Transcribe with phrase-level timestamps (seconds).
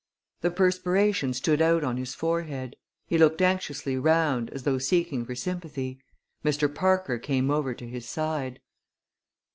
[0.41, 2.75] The perspiration stood out on his forehead.
[3.05, 5.99] He looked anxiously round, as though seeking for sympathy.
[6.43, 6.73] Mr.
[6.73, 8.61] Parker came over to his side.